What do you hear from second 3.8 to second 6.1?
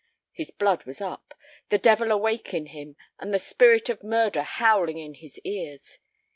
of murder howling in his ears.